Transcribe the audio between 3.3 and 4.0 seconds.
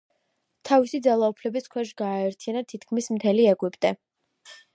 ეგვიპტე.